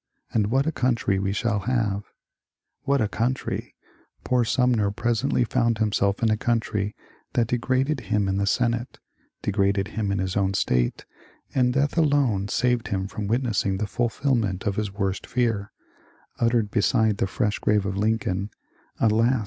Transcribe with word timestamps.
"And 0.33 0.47
what 0.47 0.65
a 0.65 0.71
country 0.71 1.19
we 1.19 1.31
shall 1.31 1.59
have!" 1.59 2.01
What 2.85 3.01
a 3.01 3.07
country! 3.07 3.75
Poor 4.23 4.43
Sumner 4.43 4.89
presently 4.89 5.43
found 5.43 5.77
himself 5.77 6.23
in 6.23 6.31
a 6.31 6.37
country 6.37 6.95
that 7.33 7.45
degraded 7.45 7.99
him 7.99 8.27
in 8.27 8.37
the 8.37 8.47
Senate, 8.47 8.97
degraded 9.43 9.89
him 9.89 10.11
in 10.11 10.17
his 10.17 10.35
own 10.35 10.55
State, 10.55 11.05
and 11.53 11.71
death 11.73 11.99
alone 11.99 12.47
saved 12.47 12.87
him 12.87 13.07
from 13.07 13.27
witnessing 13.27 13.77
the 13.77 13.85
fulfilment 13.85 14.63
of 14.65 14.75
his 14.75 14.91
worst 14.91 15.27
fear,— 15.27 15.71
uttered 16.39 16.71
beside 16.71 17.17
the 17.17 17.27
fresh 17.27 17.59
grave 17.59 17.85
of 17.85 17.95
Lincoln,— 17.95 18.49
"Alas 18.99 19.39